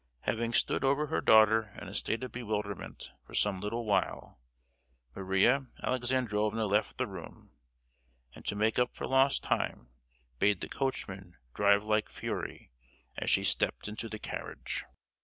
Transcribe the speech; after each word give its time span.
Having 0.21 0.53
stood 0.53 0.83
over 0.83 1.05
her 1.05 1.21
daughter 1.21 1.75
in 1.79 1.87
a 1.87 1.93
state 1.93 2.23
of 2.23 2.31
bewilderment 2.31 3.11
for 3.23 3.35
some 3.35 3.61
little 3.61 3.85
while, 3.85 4.39
Maria 5.15 5.67
Alexandrovna 5.83 6.65
left 6.65 6.97
the 6.97 7.05
room; 7.05 7.51
and 8.33 8.43
to 8.45 8.55
make 8.55 8.79
up 8.79 8.95
for 8.95 9.05
lost 9.05 9.43
time 9.43 9.91
bade 10.39 10.61
the 10.61 10.67
coachman 10.69 11.35
drive 11.53 11.83
like 11.83 12.09
fury, 12.09 12.71
as 13.17 13.29
she 13.29 13.43
stepped 13.43 13.87
into 13.87 14.09
the 14.09 14.17
carriage. 14.17 14.85